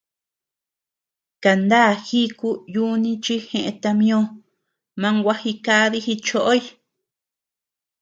Kaná 1.43 1.83
jíku 2.07 2.49
yuni 2.73 3.11
chi 3.23 3.35
jeʼë 3.47 3.71
tama 3.81 4.03
ñó, 4.07 4.19
man 5.01 5.15
gua 5.23 5.35
jidadi 5.41 5.97
jichoʼoy. 6.05 6.61